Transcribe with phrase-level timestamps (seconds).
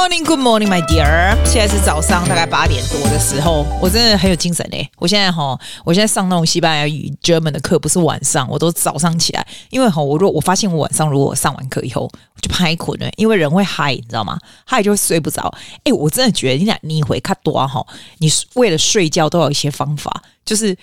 [0.00, 1.36] morning, good morning, my dear。
[1.44, 4.90] 现在是早上大概八点多的时候，我真的很有精神嘞。
[4.96, 9.46] 我现在哈，我现在上那种西班牙语 German 的课，不是晚上，我都早上起来。
[9.68, 14.38] 因为哈，我如果我发现我晚上如果上完课以后，我就拍困了，因为人会嗨，你知道吗？
[14.64, 15.54] 嗨就会睡不着。
[15.84, 17.86] 哎、我真的觉得你俩你回看多哈，
[18.20, 20.74] 你为了睡觉都有一些方法，就是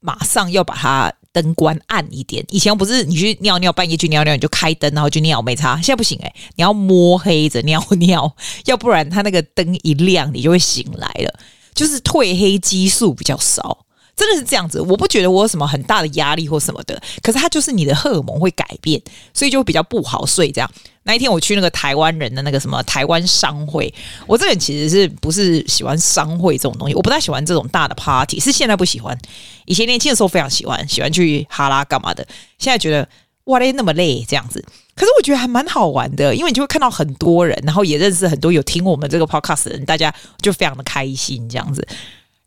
[0.00, 1.12] 马上要把它。
[1.32, 2.44] 灯关暗一点。
[2.48, 5.76] 以前不是你去尿尿，半夜去尿尿，你就开灯，然后就尿没差。
[5.76, 8.34] 现在不行诶、欸，你要摸黑着尿尿，
[8.66, 11.40] 要不然它那个灯一亮，你就会醒来了。
[11.74, 13.86] 就是褪黑激素比较少。
[14.20, 19.00] 真的是这样子，我不觉得我有什么很大的压力或什么的，可是它就是你的荷尔蒙会改变，
[19.32, 20.52] 所以就比较不好睡。
[20.52, 20.70] 这样
[21.04, 23.90] 那一天我去那个台湾人的那个什么台湾商会，
[24.26, 26.94] 我这个人其实是不是喜欢商会这种东西？
[26.94, 29.18] 我不太喜欢这种大的 party，是现在不喜欢。
[29.64, 32.22] 以前年轻的时候非常喜欢，喜欢去哈拉干嘛的。
[32.58, 33.08] 现在觉得
[33.44, 34.62] 哇嘞那么累这样子，
[34.94, 41.88] 可是我觉得还蛮好玩的，因为你就会看到很多人，然后也认识很多有听我们这个 podcast 的人，大家就非常的开心这样子。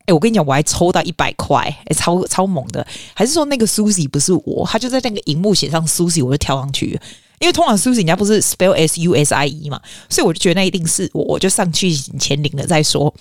[0.06, 2.86] 哎、我跟你讲，我还抽到一百块，哎、超超猛的！
[3.14, 4.66] 还是说那个 Susie 不是我？
[4.66, 7.00] 他就在那个荧幕写上 Susie，我就跳上去。
[7.40, 13.12] 因为通常 Susie 人家不是 spell S U S I E 嘛，所以我就觉得那一定是我，我就上去前领了再说。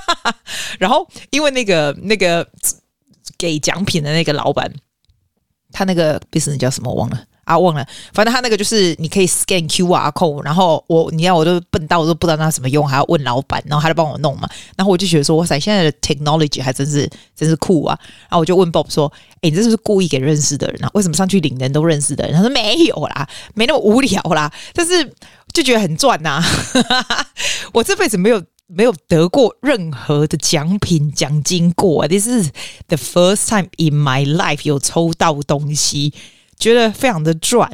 [0.78, 2.46] 然后因为那个那个
[3.36, 4.72] 给奖品的那个老板，
[5.72, 7.24] 他那个 business 叫什么我忘了。
[7.48, 14.46] 啊，忘了，反正他那个就是你可以 scan QR code，然后我你要我都笨到我都不知道那什么用，还要问老板，然后他就帮我弄嘛。
[14.76, 17.98] 然后我就觉得说，哇塞，现在的 technology 还真是真是酷啊！
[18.22, 20.90] 然后我就问 Bob 说，哎，你这是不是故意给认识的人啊？
[20.92, 22.34] 为什么上去领人都认识的人？
[22.34, 25.02] 他说没有啦，没那么无聊啦，但是
[25.54, 26.44] 就觉得很赚呐、啊。
[27.72, 32.50] 我这辈子没有没有得过任何的奖品奖金过，This is
[32.88, 36.12] the first time in my life 有抽到东西。
[36.58, 37.70] 觉得非常的赚，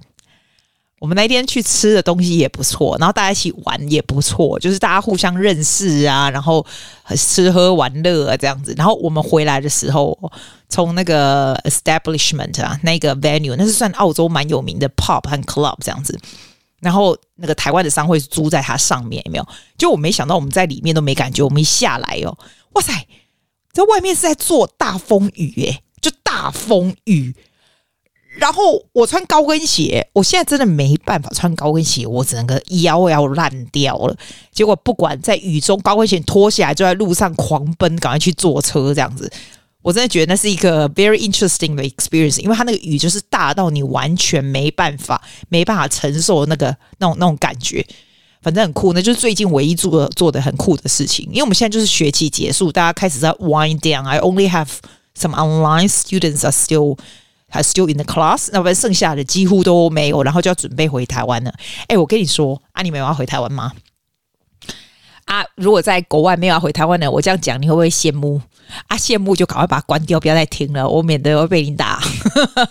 [1.01, 6.65] 我们那天去吃的东西也不错，然后大家一起玩也不错，就是大家互相认识啊，然后
[7.17, 8.75] 吃喝玩乐啊这样子。
[8.77, 10.19] 然后我们回来的时候，
[10.69, 16.19] 从那个 establishment 啊，那个 venue，那是算澳洲蛮有名的 pop 和 club 这样子。
[16.81, 19.49] 然后那个台湾的商会是租在它上面，有没有？
[19.79, 22.37] 就我没想到我们在里面都没感觉，我们一下来哦，
[22.73, 22.93] 哇塞，
[23.73, 27.35] 在外面是在做大风雨耶，就大风雨。
[28.37, 34.17] 然后我穿高跟鞋，我现在真的没办法穿高跟鞋，我整个腰要烂掉了。
[34.53, 39.31] 结果不管在雨中，高跟鞋脱下来就在路上狂奔，赶快去坐车这样子。
[39.83, 47.87] 我真的觉得那是一个 very interesting 的 experience，因为它那个雨就是大到你完全没办法、没办法承受那个那种那种感觉。
[48.43, 51.25] 反正很酷，那就是最近唯一做做的很酷的事情。
[51.31, 54.07] 因为我们现在就是学期结束，大家开始在 wind down。
[54.07, 54.69] I only have
[55.19, 56.99] some online students are still
[57.55, 61.55] 还 still in the class，那不然剩下的几乎都没有，然后就要准备回台湾了。
[61.87, 63.73] 哎，我跟你说，啊，你们有要回台湾吗？
[65.27, 68.41] 啊，如果在国外没有要回台湾的，我这样讲你会不会羡慕？
[68.89, 72.03] 啊，羡慕就赶快把它关掉，不要再听了，我免得会被你打。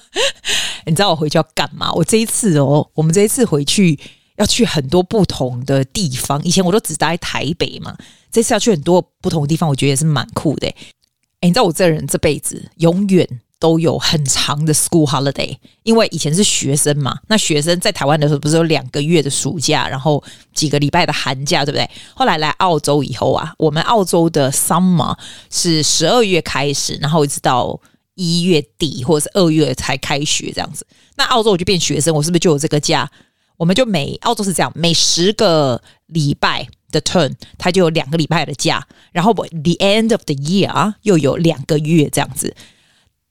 [0.86, 1.90] 你知道我回去要干嘛？
[1.94, 3.98] 我这一次哦，我们这一次回去
[4.36, 6.44] 要去很多不同的地方。
[6.44, 7.96] 以前我都只待台北嘛，
[8.30, 10.68] 这次要去很多不同的地方，我觉得也是蛮酷的。
[10.68, 13.28] 哎，你知道我这人这辈子永远。
[13.64, 20.22] 都有很长的 school holiday，因为以前是学生嘛，那学生在台湾的时候不是有两个月的暑假，然后
[20.54, 21.90] 几个礼拜的寒假，对不对？
[22.14, 25.18] 后来来澳洲以后啊，我们澳洲的 summer
[25.50, 27.80] 是十二月开始，然后一直到
[28.16, 30.86] 一月底或者是二月才开学这样子。
[31.16, 33.10] 那澳洲我就变学生，我是不是就有这个假？
[33.56, 42.54] 我们就每澳洲是这样，每十个礼拜的 turn，它就有两个礼拜的假，然后我 the end of the year 啊又有两个月这样子。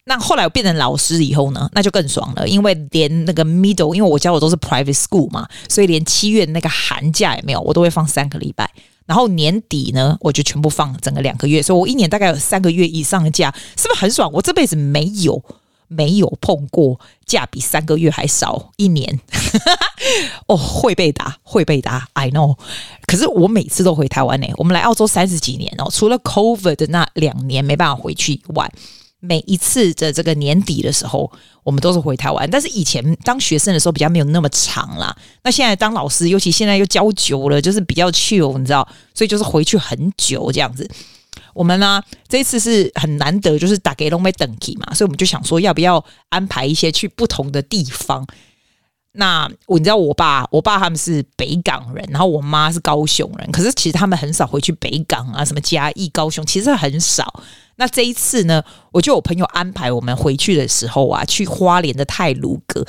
[0.04, 8.68] 那后来我变成老师以后呢，那就更爽了，因为连那个 middle，因为我教的都是 private school 嘛，所以连七月那个寒假也没有，我都会放三个礼拜。
[9.06, 14.28] 然后年底呢，我就全部放整个两个月，所以我一年大概有三个月以上的假，是不是很爽？
[14.32, 15.40] 我这辈子没有
[15.86, 19.20] 没有碰过假比三个月还少一年。
[20.48, 22.56] 哦，会被打，会被打，I know。
[23.06, 28.68] 可是我每次都回台湾呢，我们来澳洲三十几年哦，除了 COVID 的那两年没办法回去以外。
[29.24, 31.30] 每一次的这个年底的时候，
[31.62, 32.50] 我们都是回台湾。
[32.50, 35.16] 但是以前当学生的时候比较没有那么长啦。
[35.44, 40.90] 那现在当老师，尤其现在又教久了，就是比较 chill，你知道，所以就是回去很久这样子。
[41.54, 48.26] 我们呢，这一次是很难得，就是打给都没等级嘛，所以我们就想说，要不要安排一些去不同的地方？
[49.12, 57.42] 那我你知道，我爸我爸他们是北港人，然后我妈是高雄人，可是其实他们很少回去北港啊，什么嘉义、高雄，其实很少。
[57.76, 62.86] 那这一次呢，我就有朋友安排我们回去的时候啊，去花莲的泰鲁阁。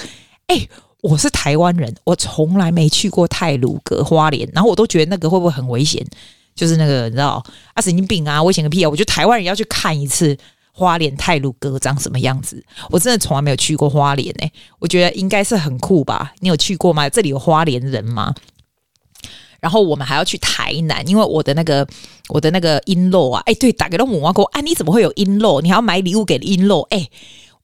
[0.48, 0.68] 哎，
[1.02, 6.06] 我是台湾人，我从来没去过泰鲁阁花莲，然后我都觉得那个会不会很危险？
[6.56, 7.44] 就是那个你知道
[7.74, 8.90] 啊，神经病啊，危险个屁啊！
[8.90, 10.38] 我觉得台湾人要去看一次
[10.76, 16.34] 花莲太鲁阁长什么样子，我真的从来没有去过花莲诶、欸，我觉得应该是很酷吧？
[16.40, 17.08] 你有去过吗？
[17.08, 18.34] 这里有花莲人吗？
[19.60, 21.88] 然后我们还要去台南，因为我的那个
[22.28, 27.08] 我的那个璎珞啊，哎，对，打给了我哥，啊，你怎么会有璎珞你还要买礼物给璎珞哎，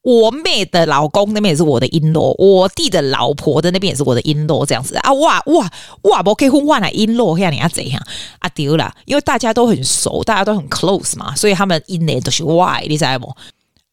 [0.02, 5.70] 我妹的老公那边也是我的 in-law，我弟的老婆的那边也是我的 in-law，这样子啊，哇哇
[6.02, 8.02] 哇，我可以换换来 in-law，你要怎样
[8.38, 8.48] 啊？
[8.50, 13.34] 丢了，因为大家都很熟，大家都很 close 嘛，所以他们 in 呢都是 why，你知道不？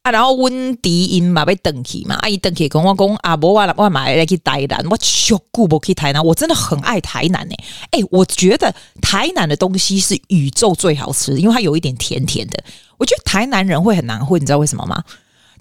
[0.03, 7.53] 啊，然后温迪因嘛被登去嘛，阿姨登去跟我讲啊，不我我买来去台南，我就顾不去台南，我真的很爱台南呢、
[7.91, 7.99] 欸。
[7.99, 12.63] 诶，我觉得台南的东西是宇宙最好吃的，因为它有一点甜甜的。
[12.97, 15.03] 我觉得台南人会很难混，你知道为什么吗？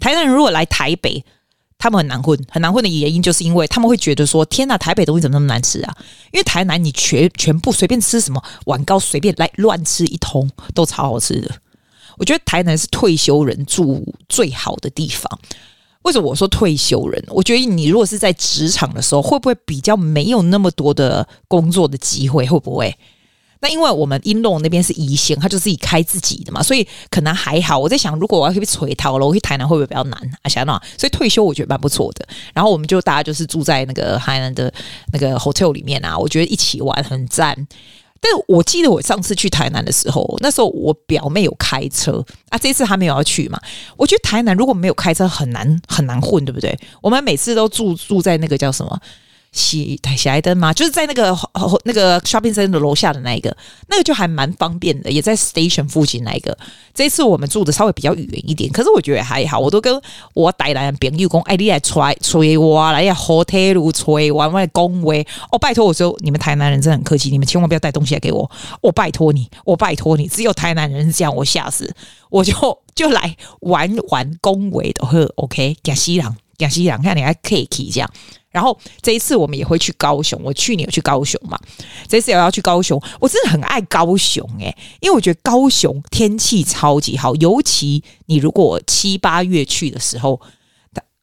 [0.01, 1.25] 台南人如果来台北，
[1.79, 5.95] 他们很难混，很难混的原因就是因为他们会觉得说，天哪，台北东西怎么那么难吃啊？
[6.33, 11.51] 因为台南你全全部随便吃什么碗糕，随便来乱吃一通，都超好吃的。
[12.19, 15.39] 我觉得台南是退休人住最好的地方。
[16.03, 17.23] 为什么我说退休人？
[17.29, 22.47] 我觉得你如果是在职场的时候，会不会比较没有那么多的工作的机会？
[22.47, 22.97] 会不会？
[23.61, 27.79] 那因为我们英龙那边是宜兴，他就自己开自己的嘛，所以可能还好。
[27.79, 30.49] 我在想，如果我要去垂桃了，我去台南会不会比较难啊？
[30.49, 32.27] 想到，所以退休我觉得蛮不错的。
[32.53, 34.73] 然后我们就大家就是住在那个台南的
[35.13, 37.67] 那个 hotel 里面啊，我觉得一起玩很赞。
[38.19, 43.61] 但我记得我上次去台南的时候，那时候我表妹有开车啊，这次她没有要去嘛。
[43.97, 46.77] 我觉得台南如果没有开车很难很难混，对不对？
[47.03, 48.99] 我们每次都住住在那个叫什么？
[49.57, 50.73] 喜喜来登吗？
[50.73, 51.37] 就是在那个
[51.85, 53.57] 那个 shopping center 的楼下的那一个，
[53.89, 56.57] 那个就还蛮方便的，也在 station 附近那一个。
[56.95, 59.59] 这次我们住的稍微比较远一点，可是我觉得还好。
[59.59, 60.01] 我都跟
[60.35, 65.27] 我台南的朋友讲，哎，你来吹吹我来呀，hotel 吹玩玩恭维。
[65.51, 68.51] 哦，拜托我说，你们台南人真的很客气，你们千万不要带东西来给我。
[68.83, 71.95] 我拜托你，我拜托你，只有台南人是这样，我吓死，
[72.31, 72.55] 我就
[72.95, 78.11] 就来玩玩恭维的呵，OK，贾西郎，贾西郎，看你还可以这样。
[78.57, 81.61] 然后这一次我们也会去高雄，我去年有去高雄嘛，
[82.09, 90.41] 这次也要去高雄，我真的很爱高雄诶、因为我觉得高雄天气超级好，尤其你如果七八月去的时候，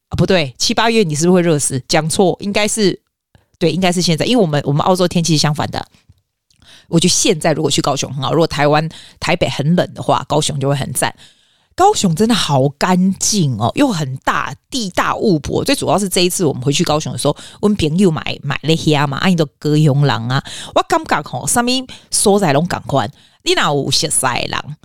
[0.09, 1.83] 啊不对，七八月你是不是会热死？
[1.87, 3.01] 讲错，应该是
[3.57, 5.83] 对，应该是现在，因为我们我们澳洲天气是相反的，
[6.87, 8.87] 我觉得现在如果去高雄很好，如果台湾
[9.19, 11.15] 台北很冷的话，高雄就会很赞。
[11.75, 15.63] 高雄真的好干净哦，又很大，地大物博。
[15.63, 20.43] 最主要是这一次我们回去高雄的时候，我们朋友买买了虾嘛，阿姨都高雄人啊，
[20.75, 23.11] 我感觉吼，上面所在拢共款，
[23.43, 24.77] 你哪有熟悉人，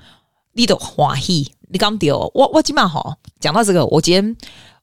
[0.54, 1.52] 你都欢喜。
[1.70, 4.36] 你刚丢我我今晚吼，讲到这个，我今天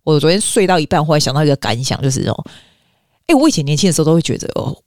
[0.04, 2.46] 我昨天睡到一半，忽然想到一个感想，就是哦，
[3.28, 4.78] 哎，我以前年轻的时候都会觉得哦。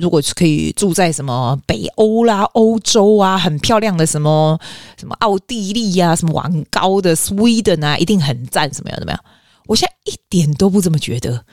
[0.00, 4.58] 如果是可以住在什么北欧啦、欧洲啊，很漂亮的什么
[4.98, 9.20] 什么奥地利呀、啊，什么玩高的 Sweden 啊，一定很赞，什么样怎么样？
[9.66, 11.44] 我现在一点都不这么觉得，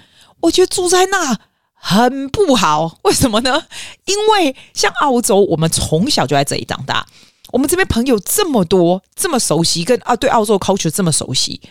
[0.41, 1.37] 我觉得住在那
[1.73, 2.97] 很不好。
[3.03, 3.63] 为什么呢？
[4.05, 7.05] 因为像澳洲，我们从小就在这里长大，
[7.51, 11.61] 我们这边朋友这么多，这么熟悉，跟啊对澳洲 culture 这么熟悉。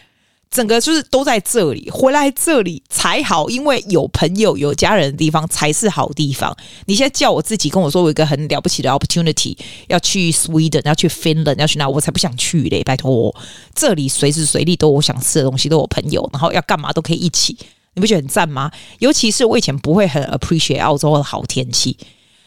[0.51, 6.57] 整个就是都在这里，回来这里才好，因为有朋友、有家人的地方才是好地方。
[6.87, 9.57] 你现在叫我自己跟我说，我有一个很了不起的 opportunity，
[9.89, 12.83] 要去 Sweden，要去 Finland，要去哪，我才不想去嘞！
[12.83, 13.35] 拜托，
[13.75, 17.55] 这里随时随地都有我想吃的东西，都有朋友，然后要干嘛都可以一起，
[17.95, 18.71] 你不觉得很赞吗？
[19.01, 21.97] 尤其是我以前不会很 appreciate 澳洲的好天气，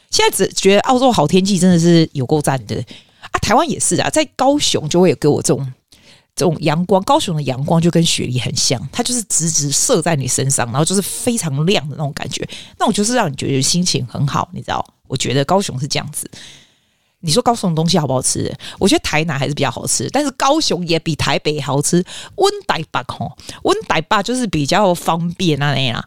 [0.10, 2.76] 现在只觉得澳洲好天气真的是有够赞的
[3.32, 3.38] 啊！
[3.40, 5.74] 台湾也是啊，在高雄就会有给我这种。
[6.40, 14.94] 这种阳光，高雄的阳光就跟雪梨很像，它就是直直射在你身上，然后就是非常亮的那种感觉，那种就是让你觉得心情很好，你知道？
[15.10, 16.32] 我觉得高雄是这样子。
[17.20, 18.50] 你说高雄的东西好不好吃？
[18.78, 22.02] 我觉得台南还是比较好吃，但是高雄也比台北好吃。
[22.36, 26.02] 温带巴吼，温带巴就是比较方便啊那样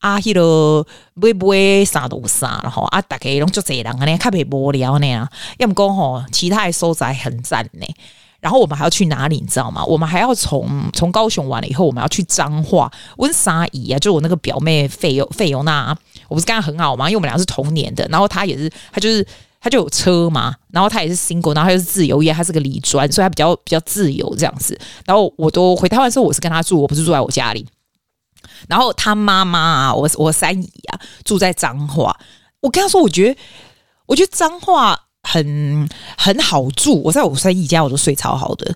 [0.00, 5.26] 啊，迄个买买啥都啥，然后啊，大家拢就这样啊，那较别无聊那样。
[5.56, 7.86] 要么讲吼，其他的所在很赞呢。
[8.40, 9.84] 然后我们还要去哪里，你知道吗？
[9.84, 15.96] 我们还要从从高雄完了以后，我们要去彰化温莎姨啊，就我那个表妹费尤费尤娜，
[16.28, 17.08] 我不是跟她很好吗？
[17.08, 19.26] 因为我们俩是同年的，然后她也是，她就是
[19.60, 24.78] 她就有车嘛，然后她也是 single，然后她又是自由业，她是个理专，所以她比较比较自由这样子。
[25.04, 27.66] 然后我都回台湾的时候，我是跟她住，我不是住在我家里。
[28.68, 32.16] 然后她妈妈啊，我我三姨啊，住在彰化。
[32.60, 33.40] 我跟她说，我觉得
[34.06, 35.06] 我觉得彰化。
[35.30, 38.74] 很很好住，我在我三姨家我都睡超好的。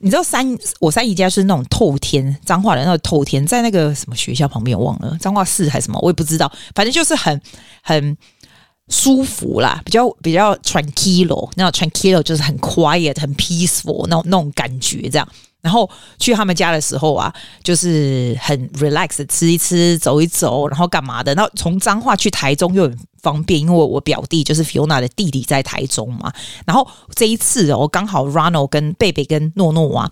[0.00, 0.46] 你知道三
[0.78, 7.40] 我三姨家是那种透天彰化的那个透天，在那个什么学校旁边，我忘了彰化市还是什么，我也不知道，反正就是很
[7.82, 8.16] 很
[8.88, 15.28] 舒服啦，比较比较 tranquilo，那 tranquil 就是很 quiet、很 peaceful 那种那种感觉这样。
[15.60, 15.88] 然后
[16.18, 21.34] 去他们家的时候啊，就是很 relax 吃一吃、走一走，然后干嘛的。
[21.34, 26.32] 然后从彰化去台中又很方便，因为我表弟就是 Fiona 的弟弟在台中嘛。
[26.66, 30.10] 然后这一次哦，刚好 Ronald 跟贝贝跟诺诺啊。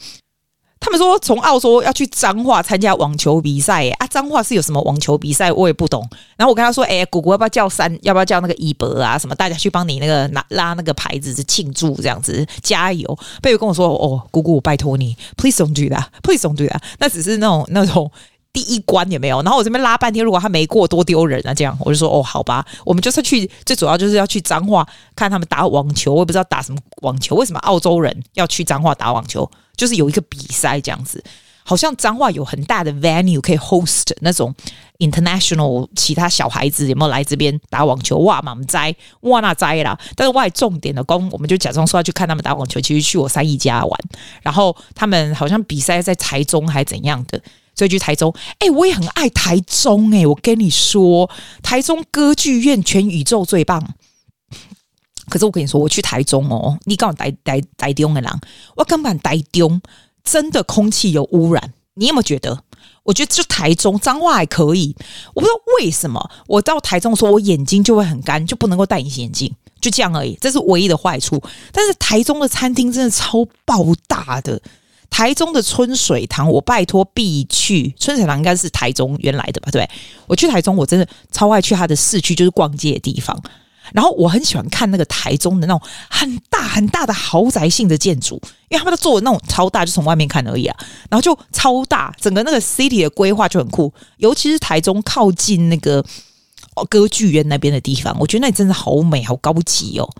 [0.78, 5.50] 他们说从澳洲要去彰化参加网球比赛，啊，彰化是有什么网球比赛？
[5.50, 6.06] 我也不懂。
[6.36, 7.92] 然后我跟他说：“哎，姑姑要不要叫三？
[8.02, 9.18] 要不要叫那个一伯啊？
[9.18, 16.80] 什么大家去帮你那个拿拉那个牌子，是庆祝这样子，加油！”贝贝跟我说：“哦，姑姑，我拜托你，please don't do that，please don't do that。
[16.98, 18.10] 那只是那种那种
[18.56, 19.42] 第一关有没有？
[19.42, 21.52] 然后我这边拉半天，如果他没过，多丢人啊！
[21.52, 26.14] 这样我就说：哦，好吧，我们就是去，最主要就是要去彰化看他们打网球。
[26.14, 31.22] 我也不知道打什么网球，为什么澳洲人要去彰化打网球？”就是有一个比赛这样子，
[31.62, 34.54] 好像彰化有很大的 venue 可以 host 那种
[35.00, 38.16] international 其他小孩子有没有来这边打网球？
[38.20, 39.98] 哇，满栽哇那栽啦！
[40.14, 44.00] 但是外重点的工，我们就假装说要去看他们打网球，其实去我三姨家玩。
[44.40, 47.38] 然后他们好像比赛在台中还怎样的，
[47.76, 48.34] 所以去台中。
[48.58, 51.30] 哎、我也很爱台中哎、我跟你说，
[51.62, 53.94] 台中歌剧院全宇宙最棒。
[55.28, 58.30] 可是我跟你说，我去台中哦，你告诉台台台中的人，
[58.76, 59.80] 我根本台中
[60.24, 61.72] 真的空气有污染。
[61.94, 62.62] 你有没有觉得？
[63.02, 64.94] 我觉得就台中脏话还可以，
[65.32, 71.40] 我不知道为什么我到台中说我眼睛就会很干，就不能够戴隐形眼镜，就这样而已，这是唯一的坏处。
[71.72, 74.60] 但是台中的餐厅真的超爆大的，
[75.10, 77.94] 台中的春水堂，我拜托必去。
[77.98, 79.70] 春水堂应该是台中原来的吧？
[79.70, 79.88] 对，
[80.26, 83.40] 我去台中，我真的超爱去它的市区，就是逛街的地方。
[83.92, 88.34] 然后我很喜欢看那个台中的那种很大很大的豪宅性的建筑，
[88.68, 90.76] 因为他们都做的那种超大，就从外面看而已啊。
[91.08, 96.04] 然后就超大，整个那个 city 的规划就很酷，尤其是台中靠近那个
[96.90, 100.10] 歌剧院那边的地方，我觉得那里真的好美，好高级哦。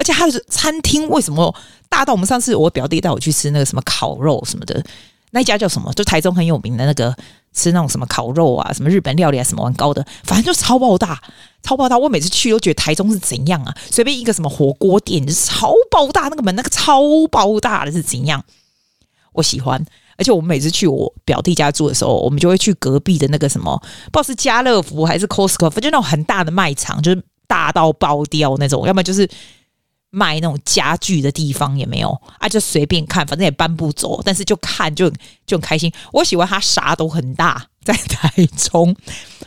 [0.00, 1.54] 而且它的餐厅为什么
[1.88, 4.82] 大到我们上次我表弟带我去吃那个什么烤肉什么的，
[5.30, 5.92] 那家叫什么？
[5.92, 7.14] 就台中很有名的那个。
[7.52, 11.20] 吃那种什么烤肉啊，什么日本料理啊，什么玩高的，反正就 超爆大，
[11.64, 11.98] 超爆大。
[11.98, 13.74] 我每次去都觉得台中是怎样啊？
[13.90, 18.40] 随便一个什么火锅店，就是超爆大，那个门那个超爆大的是怎样？
[19.32, 19.84] 我喜欢。
[20.16, 23.76] 而且我们每次去我表弟家住的时候，我们就会去隔壁的那个什么，
[24.12, 29.28] 不知道是家乐福还是 Costco，就那种很大的卖场，就是大到爆掉那种，要么就是。
[30.10, 35.08] 卖那种家具的地方也没有啊，就随便看，反正也搬不走，但是就看就
[35.46, 35.90] 就很开心。
[36.12, 38.94] 我喜欢它啥都很大， 在台中，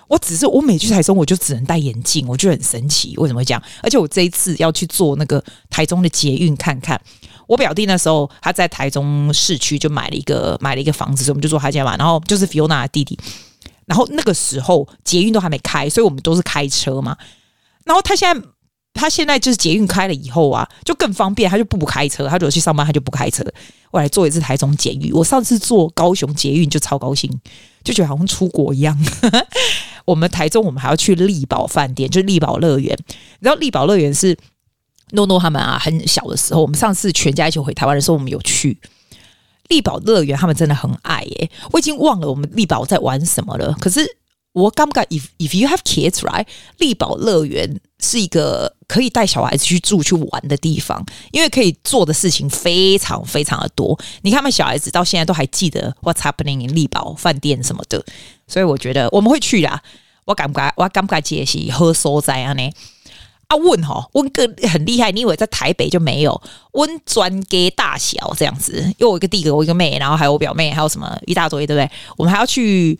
[0.08, 3.62] 我只是我每去台中我就只能戴眼镜，我觉得很神奇，为什么会这样？
[3.82, 7.00] 而且我这一次要去坐那个台中的捷运看看，
[7.46, 11.98] 我表弟那时候他在台中市区就买了一个买了一个房子，所以我们就住他家嘛。
[11.98, 13.20] 然后就是 Fiona 的弟弟，
[13.86, 17.18] 然后那个时候捷运都还没开，所以我们都是开车嘛。
[17.84, 18.48] 然后他现在。
[18.94, 23.44] 他现在就是捷运开了以后啊，就更方便，他就不不开车，他如果去上班，他就不开车。
[23.92, 27.30] 我来坐一次台中捷运，我上次坐高雄捷运就超高兴，
[27.84, 28.98] 就觉得好像出国一样。
[30.06, 32.96] 我们台中，我们还要去力宝饭店，就是力宝乐园。
[33.08, 34.38] 你知道力宝乐园是
[35.12, 38.78] 诺诺他们啊，很小的时候，我们上次全家一起回台湾的时候，我们有去
[39.70, 41.50] 力宝乐园，他们真的很爱耶。
[41.72, 44.18] 我已经忘了我们力宝在玩什么了，可是。
[44.54, 46.46] 我感觉，if if you have kids, right？
[46.78, 54.00] 力宝乐园是一个可以带小孩子去住去玩的地方，因为可以做的事情非常非常的多。
[54.22, 58.06] 你看，他们小孩子到现在都还记得 What's happening in 力宝饭店什么的，
[58.48, 59.82] 所以我觉得我们会去啦。
[60.26, 62.70] 我感觉，我感觉杰西喝所在啊呢。
[63.48, 66.40] 啊，问哈，问个很厉害，你以为在台北就没有？
[66.74, 71.92] 问专给大小这样子，因为我一个弟哥，我一个妹，然后还有我表妹，还有什么一大堆，对不对？
[72.18, 73.00] 我们还要去。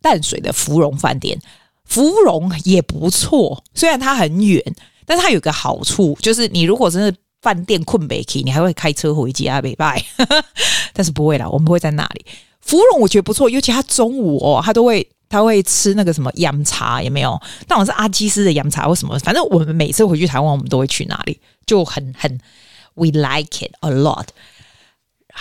[0.00, 1.38] 淡水的芙蓉饭店，
[1.84, 4.62] 芙蓉也不错，虽然它很远，
[5.04, 10.04] 但它有个好处，就是你如果真的饭店困不起，你还会开车回家，拜拜。
[10.92, 12.24] 但是不会啦，我们不会在那里。
[12.60, 17.40] 芙蓉我觉得不错，尤其他中午哦，他都会他会吃那个什么洋茶，有没有？
[17.68, 22.38] 那我是阿基斯的洋茶或什么，反正我们每次回去台湾，我们都会去那里，就很很
[22.94, 24.26] ，we like it a lot。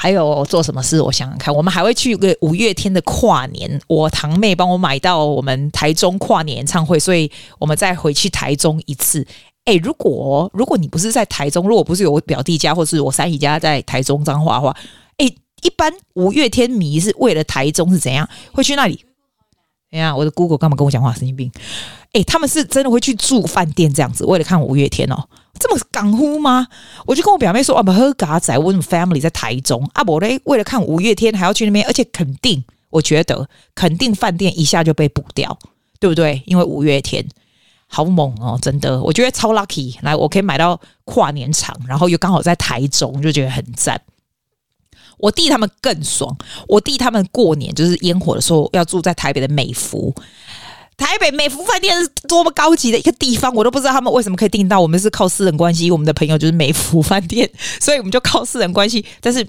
[0.01, 1.01] 还有做什么事？
[1.01, 3.82] 我想想看，我们还会去个五月天的跨年。
[3.86, 7.29] 我堂妹帮我买到我们台中跨年演唱会，所以
[7.60, 9.27] 我们再回去台中一次。
[9.65, 14.74] 哎，如果如果你不是在台中，如果不是有我表弟家或是我三姨家在台中彰化的话，
[15.18, 15.25] 哎，
[15.63, 19.03] 一般五月天迷是为了台中是怎样会去那里？
[19.91, 21.12] 哎呀，我的 Google 干嘛跟我讲话？
[21.12, 21.51] 神经病！
[22.13, 25.27] 哎，他们是真的会去住饭店这样子，为了看五月天哦。
[25.60, 26.68] 这么港呼吗？
[27.06, 35.60] 我就跟我表妹说，啊，不喝嘎仔，我们 family 在台中啊，我嘞为了看五月天还要去那边，而且肯定，我觉得肯定饭店一下就被补掉，
[36.00, 36.42] 对不对？
[36.46, 37.28] 因为五月天
[37.88, 44.01] 好猛哦，真的，我觉得超 lucky，来，我可以买到跨年场，然后又刚好在台中，就觉得很赞。
[45.18, 46.34] 我弟他们更爽，
[46.66, 50.16] 我弟他们过年就是烟火的时候要住在台北的美福。
[51.00, 54.79] 台北美福饭店是多么高级的一个地方，我都不知道他们为什么可以订到。
[54.79, 59.03] 我们是靠私人关系，我们的朋友就是美福饭店，所以我们就靠私人关系。
[59.22, 59.48] 但是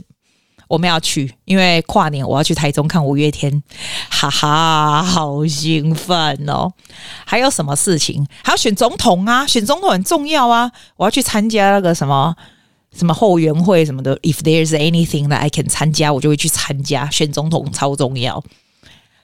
[0.69, 3.63] 我们要去，因为跨年我要去台中看五月天，
[4.09, 6.17] 哈哈，好兴奋
[6.47, 6.73] 哦！
[7.27, 8.25] 还有什么事情？
[8.45, 10.71] 还要选总统啊，选总统很重要啊！
[10.97, 12.35] 我要去参加那个什么
[12.97, 14.17] 什么后援会什么的。
[14.21, 17.11] If there's anything that I can 参加，我就会去参加。
[17.11, 18.43] 选总统超重要。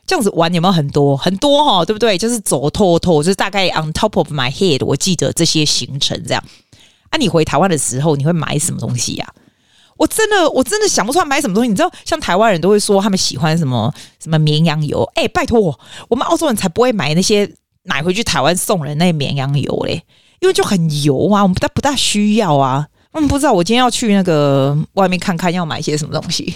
[0.06, 1.84] 这样子玩有没有很多很多哈？
[1.84, 2.16] 对不对？
[2.16, 6.42] 就是走透透，就是大概 on top of my head，我记得这些行程这样。
[7.10, 9.26] 啊，你回台湾的时候，你会买什么东西呀、
[9.96, 11.68] 我真的我真的想不出来买什么东西。
[11.68, 15.02] 你知道，像台湾人都会说他们喜欢什么什么绵羊油。
[15.14, 17.50] 哎，拜托我，我们澳洲人才不会买那些
[17.84, 20.02] 买回去台湾送人那些绵羊油嘞，
[20.40, 22.86] 因为就很油啊，我们不大不大需要啊。
[23.12, 26.54] 我们，不知道我今天要去那个外面看看，要买些什么东西。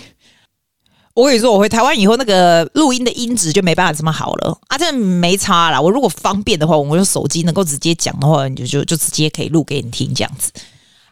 [1.20, 4.78] 我跟你说，我回台湾以后，那个录音的音质就没办法这么好了啊！
[4.78, 5.78] 这没差啦。
[5.78, 10.50] 我如果方便的话，我用手机能够直接讲的话，你就就就直接可以录给你听这样子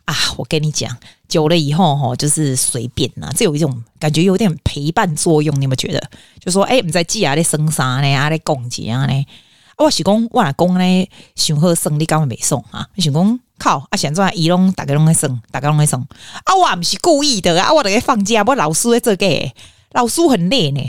[0.06, 0.16] 啊！
[0.38, 0.96] 我跟你讲，
[1.28, 3.30] 久了以后哈，就是随便啦。
[3.36, 5.54] 这有一种感觉，有点陪伴作用。
[5.60, 6.02] 你有没有觉得？
[6.42, 8.10] 就说哎，你在记啊，在生啥呢？
[8.14, 9.26] 啊，在讲节啊呢？
[9.76, 12.88] 我是讲我老公呢，想喝生，你干嘛没送啊？
[12.94, 13.96] 你想讲靠啊！
[13.98, 16.00] 现在伊拢大家拢在送，大家拢在送
[16.44, 16.56] 啊！
[16.56, 17.70] 我不是故意的啊！
[17.70, 19.52] 我在放假，我老师在这个。
[19.92, 20.80] 老苏很累呢，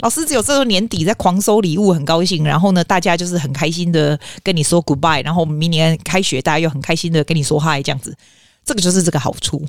[0.00, 2.42] 老师只有这个年底在狂收礼物，很高兴。
[2.42, 8.16] 然后呢，大家就是很开心的跟你说 goodbye，然后明年开学，大家又很开心的跟你说 hi，这样子。
[8.64, 9.64] 这个就是这个好处，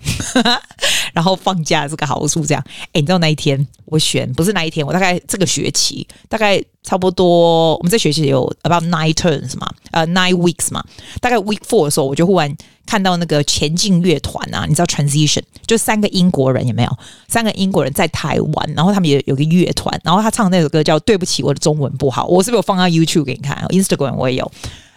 [1.14, 2.64] 然后放假这个好处这样。
[2.88, 10.84] 哎，你知道那一天我选不是那一天，我大概这个学期大概差不多，我们这学期有 about nine turns 嘛，呃 nine weeks 嘛，
[11.20, 12.56] 大概 week four 的时候，我就忽然
[12.86, 16.98] 看到那个前进乐团啊，你知道 transition 就三个英国人有没有？
[17.28, 24.52] 三个英国人在台湾，然后他们也有个乐团，然后他唱那首歌叫《对不起，我的中文不好》，我是不是有放到 YouTube 给你看？Instagram 我也有。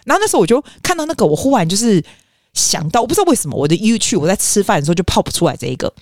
[0.05, 2.03] 然后那时候我就看到那个，我忽然就是。
[2.53, 5.93] 想到我不知道为什么我的 YouTube 我在吃饭的时候就跑不出来这一个，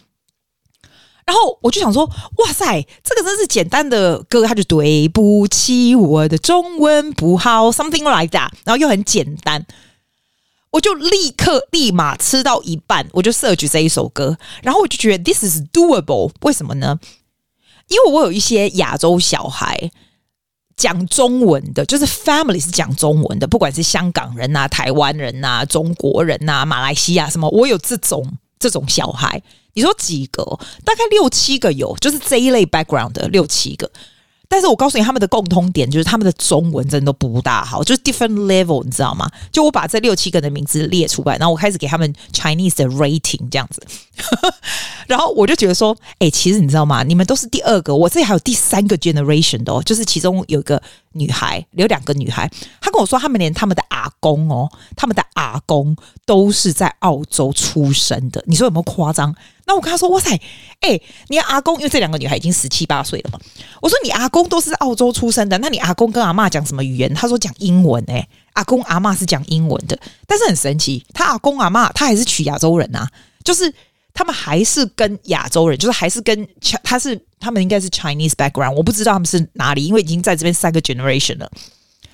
[1.30, 2.04] 然后我就想说，
[2.38, 9.64] 哇塞，这个真是简单的歌，他就对不起，我的中文不好，something like that，然后又很简单，
[10.72, 17.00] 我就立刻立马吃到一半，我就 search 这一首歌，然后我就觉得 this is doable，为什么呢？
[17.90, 19.92] 因为我有一些亚洲小孩。
[20.76, 28.26] 讲中文的，就是 family 是讲中文的，不管是香港人呐、啊、台湾人呐、啊、中国人呐、啊、马来西亚什么，我有这种
[28.60, 29.42] 这种小孩。
[29.74, 30.44] 你说几个？
[30.84, 33.90] 大概六七个有，就是这一类 background 的六七个。
[34.52, 39.30] 但是我告诉你，他们的共通点就是他们的中文真的都不大好，就是 different level，你知道吗？
[39.52, 43.80] 就我把这六七个的名字列出来，然后我开始给他们 Chinese 的 rating 这样子，
[45.08, 47.04] 然后我就觉得说，哎、其实你知道吗？
[47.04, 50.82] 你们都是第二个，我这里还有第三个 generation 的哦，就是其中有一个
[51.12, 52.50] 女孩，有两个女孩，
[52.82, 59.36] 她跟我说，他们连他们的阿公哦，他们的阿公都是在澳洲出生的，你说有没有夸张？
[59.70, 60.32] 那我跟他说：“哇塞，
[60.80, 63.40] 哎、你阿公，因为这两个女孩已经十七八岁了嘛。
[63.80, 67.14] 我说你阿公都是澳洲出生的，那你阿公跟阿嬷讲什么语言？
[67.14, 68.16] 他说讲英文、欸。
[68.16, 73.08] 哎，阿公阿嬷是讲英文的，但是很神奇，他阿公阿嬷他还是娶亚洲人啊，
[73.44, 73.72] 就是
[74.12, 76.48] 他们还是跟亚洲人，就是还是跟
[76.84, 81.48] 他是他们应该是 Chinese background，我不知道他们是哪里，因为已经在这边三个 generation 了。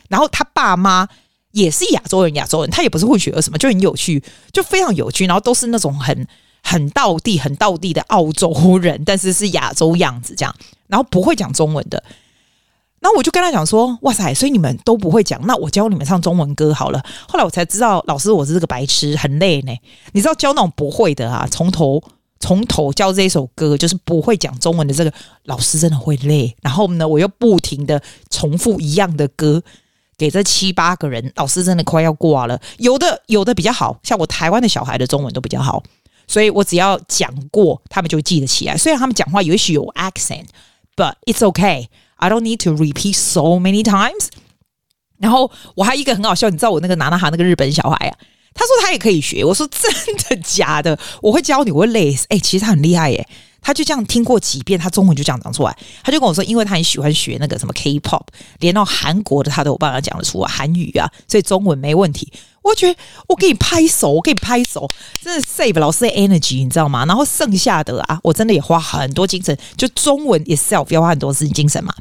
[0.09, 1.07] 然后他爸妈
[1.51, 5.25] 也是亚洲人，亚洲人，他也不是混血儿什么，就很有趣，就非常有趣。
[5.25, 6.27] 然后都是那种很。”
[6.65, 10.53] 很道地、很道地的澳洲人，但是是亚洲样子这样，
[10.87, 12.03] 然后不会讲中文的。
[13.01, 16.99] 那我就跟他讲说：“哇塞，所以你们都不会讲，那我教你们唱中文歌好了。”
[17.29, 19.71] 后来我才知道，老师我是这个白痴，很累呢。
[20.13, 22.01] 你知道教那种不会的啊，从头
[22.39, 26.55] 从头教这一首歌，就是不会讲中文的这个老师真的会累。
[26.63, 28.01] 然后呢，我又不停的
[28.31, 29.61] 重复一样的歌
[30.17, 32.59] 给这七八个人，老师真的快要挂了。
[32.79, 35.83] 有的有的比较好，像我台湾的小孩的中文都比较好。
[36.27, 38.77] 所以我只要讲过，他们就记得起来。
[38.77, 41.87] 虽然他们讲话也许有 accent，but it's okay.
[42.17, 44.27] I don't need to repeat so many times。
[45.17, 48.17] 然后我还一个很好笑，你知道我那个拿拿哈那个日本小孩啊，
[48.53, 49.43] 他说他也可以学。
[49.43, 49.91] 我说真
[50.29, 50.97] 的假的？
[51.21, 52.25] 我会教你，我会累死。
[52.29, 53.27] 哎，其实他很厉害耶。
[53.61, 55.75] 他就这样听过几遍，他中文就这样讲出来。
[56.03, 58.21] 他就跟我说，因为他很喜欢学那个什么 K-pop，
[58.59, 62.31] 连到韩国的他都有办法讲得出来韩语啊，所以中文没问题。
[62.65, 64.89] 我觉得我给你拍手，我给你拍手，
[65.21, 67.05] 真的 save 老师的 energy，你知道吗？
[67.05, 71.93] 然后剩下的啊，我真的也花很多精神，就中文 itself 要花很多时间精神嘛。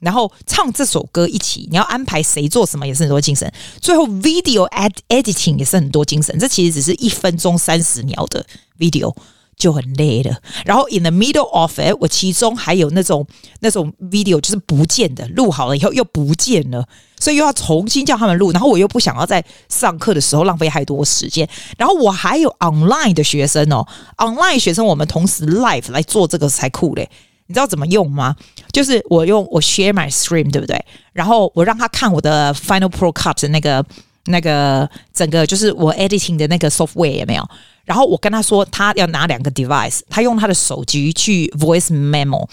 [0.00, 3.52] 然后唱这首歌一起，你要安排谁做什么也是很多精神。
[3.80, 6.36] 最后 video ed editing 也是很多精神。
[6.38, 8.44] 这其实只是一分钟三十秒的
[8.76, 9.14] video
[9.56, 10.36] 就很累了。
[10.64, 13.26] 然后 in the middle of it，我其中还有那种
[13.60, 16.88] 那种 video 就是不见的，录好了以后又不见了。
[17.20, 27.08] 所以又要重新叫他们录，然后我又不想要在上课的时候浪费太多时间，然后我还有 online 的学生哦，online 学生我们同时 live 来做这个才酷嘞，
[27.46, 28.36] 你知道怎么用吗？
[28.72, 30.78] 就是我用我 share my stream 对不对？
[31.12, 33.84] 然后我让他看我的 Final Pro Cut 的那个
[34.26, 37.48] 那个整个就是我 editing 的那个 software 有没有？
[37.84, 42.46] 然后我跟他说他要拿两个 device，他用他的手机去 voice memo。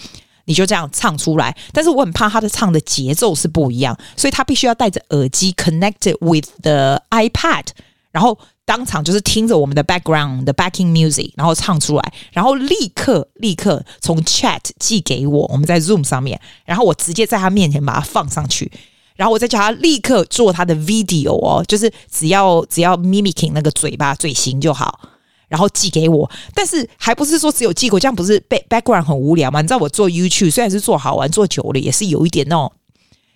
[0.46, 7.66] 你就这样唱出来，但是我很怕他的唱的节奏是不一样，所以他必须要戴着耳机 connected with the iPad，
[8.10, 18.70] 然后当场就是听着我们的 background 的 backing music，然后唱出来，然后立刻立刻从 chat 寄给我，我们在 Zoom 上面，然后我直接在他面前把它放上去，
[19.16, 25.00] 然后我再叫他立刻做他的 video 哦，就是只要只要 mimicking 那个嘴巴嘴型就好。
[25.48, 29.60] 然后寄给我，但是还不是说只有寄过，这样不是 back background 很无聊吗？
[29.60, 32.72] 你知道我做 YouTube 虽然是做好玩，做久了也是有一点那种，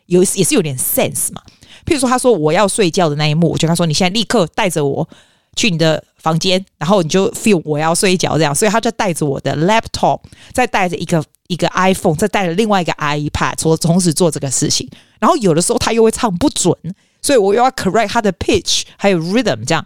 [0.07, 1.43] 有也是有点 sense 嘛。
[1.87, 5.09] 譬如说，他说我要睡觉的那一幕，我就跟他说：“你现在立刻带着我
[5.57, 10.21] 去你的房间，然后你就 feel 我要睡觉这样。”所以他就带着我的 laptop，
[10.53, 14.89] 再带着一个一个 iPhone，再带着另外一个 iPad，说同时做这个事情。
[15.19, 16.77] 然后有的时候他又会唱不准，
[17.23, 19.85] 所以我又要 correct 他的 pitch 还有 rhythm 这样。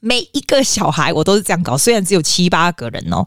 [0.00, 3.24] 每一个小孩我都是这样搞，虽然只有七八个人哦，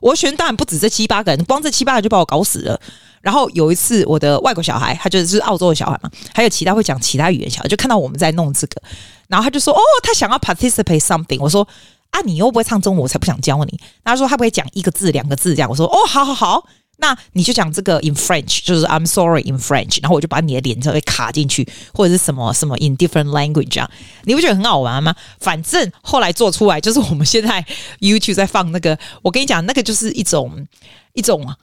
[0.00, 2.80] 我学生当然不止这七八个人，光这七八个人就把我搞死了。
[3.22, 8.80] 然后有一次，我的外国小孩，他就是澳洲的小孩嘛，还有其他会讲其他语言小孩，就看到我们在弄这个，
[9.26, 11.66] 然后他就说：“哦，他想要 participate something。”我说
[12.10, 23.90] ：“啊，你又不会唱中文，我才不想教你。”他说：“他不会讲一个字、两个字这样。”我说：“哦，好好好。”那你就讲这个 in French，就是 I'm sorry in French，然后我就把你的脸就会卡进去，或者是什么什么 in different language 这样，
[24.24, 25.14] 你不觉得很好玩吗？
[25.38, 27.64] 反正后来做出来就是我们现在
[28.00, 30.66] YouTube 在放那个，我跟你讲，那个就是一种
[31.12, 31.54] 一种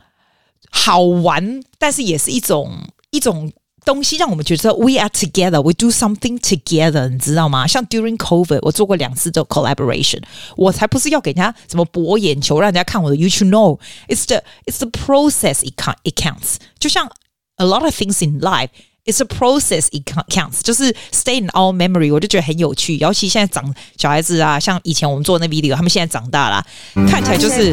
[0.69, 2.71] 好玩，但是也是一种
[3.09, 3.51] 一种。
[3.84, 7.66] 东西让我们觉得 we are together, we do something together，你知道吗？
[7.66, 10.22] 像 during COVID，我做过两次的 collaboration，
[10.56, 16.56] 我才不是要给人家什么博眼球，让人家看我的 YouTube。No, it's the it's the process it it counts。
[16.78, 17.10] 就像
[17.56, 18.68] a lot of things in life。
[19.04, 19.88] It's a process.
[19.90, 20.60] It counts.
[20.62, 22.12] 就是 stay in our memory.
[22.12, 26.62] 我就觉得很有趣，尤其现在长小孩子啊，像以前我们做的那 video，他们现在长大了，
[27.08, 27.72] 看起来就是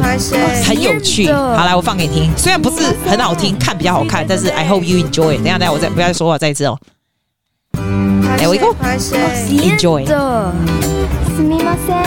[0.64, 1.30] 很有趣。
[1.30, 5.34] 好，来我放给你听，虽然不是很好听，看比较好看，但是 I hope you enjoy.
[5.36, 6.80] 等一下，等一下，我再不要说话，再一次哦。
[8.38, 8.74] There we go.
[8.80, 10.06] Enjoy.
[11.36, 12.06] すみません。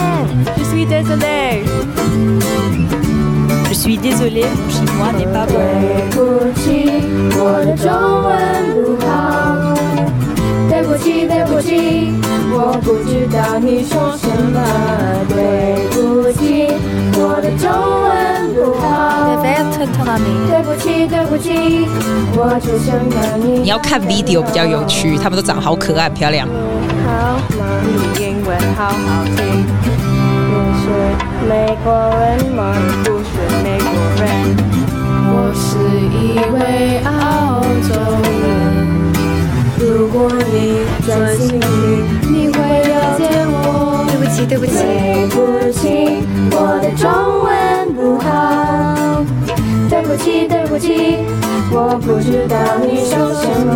[3.85, 4.45] Je suis désolé.
[4.67, 4.97] Je suis désolé.
[4.97, 5.61] Mon chinois n'est pas bon.
[10.71, 12.15] 对不起，对不起，
[12.51, 14.59] 我不知道你说什么。
[15.29, 15.37] 对
[15.93, 16.73] 不起，
[17.19, 17.69] 我的中
[18.05, 18.11] 文
[18.55, 18.89] 不好。
[19.45, 21.87] 对不起，对不起，
[22.35, 23.61] 我只想跟你。
[23.61, 26.49] 你要看 video 比较有趣，他们都长得好可爱、漂亮。
[27.07, 27.37] 好，
[27.85, 29.67] 你英文好好听。
[30.49, 30.85] 你是
[31.47, 32.73] 美国人吗？
[33.05, 33.44] 不是
[33.75, 33.91] 美国
[34.23, 34.25] 人，
[35.35, 35.67] 我是
[36.15, 37.11] 一位澳
[37.83, 37.91] 洲
[38.31, 38.39] 人。
[39.81, 41.67] 如果你专心听，
[42.31, 44.07] 你会了解我。
[44.07, 45.83] 对不起，对不起，对不起，
[46.53, 47.03] 我的中
[47.43, 47.53] 文
[47.95, 49.25] 不好。
[49.91, 51.19] 对不起，对不起，
[51.73, 53.75] 我不知道你说什么。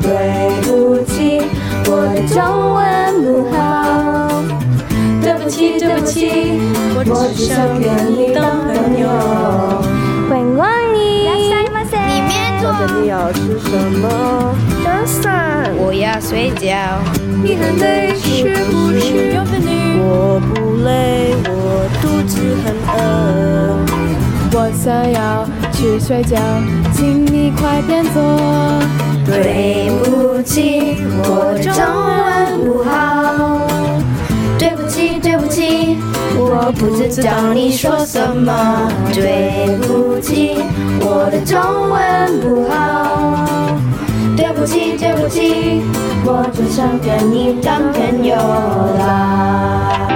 [0.00, 0.08] 对
[0.62, 1.42] 不起，
[1.84, 2.40] 我的中
[2.72, 2.80] 文
[3.22, 4.27] 不好。
[5.48, 6.28] 对不起，对不起，
[6.94, 7.00] 我
[7.34, 9.08] 只想跟你当朋友。
[10.28, 10.44] 欢迎
[10.92, 12.68] 你，里面坐。
[13.00, 14.04] 你要吃什么？
[15.78, 16.68] 我要睡觉。
[17.42, 19.00] 你很累是不是？
[19.96, 22.98] 我不累，我肚子很饿。
[24.52, 26.36] 我想要去睡觉，
[26.92, 28.20] 请你快点做。
[29.24, 33.66] 对不起，我中文不好。
[34.58, 35.20] 对不起，
[36.36, 38.90] 我不知道你说什么。
[39.12, 40.58] 对不起，
[41.00, 41.58] 我的中
[41.90, 43.46] 文不好。
[44.36, 45.82] 对不起，对不起，
[46.24, 48.36] 我只想跟你当朋友
[48.98, 50.08] 啦。